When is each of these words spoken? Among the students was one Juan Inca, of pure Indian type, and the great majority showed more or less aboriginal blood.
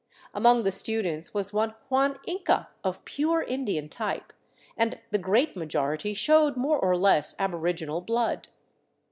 Among 0.33 0.63
the 0.63 0.71
students 0.71 1.31
was 1.31 1.53
one 1.53 1.75
Juan 1.89 2.17
Inca, 2.25 2.69
of 2.83 3.05
pure 3.05 3.43
Indian 3.43 3.87
type, 3.87 4.33
and 4.75 4.99
the 5.11 5.19
great 5.19 5.55
majority 5.55 6.15
showed 6.15 6.57
more 6.57 6.79
or 6.79 6.97
less 6.97 7.35
aboriginal 7.37 8.01
blood. 8.01 8.47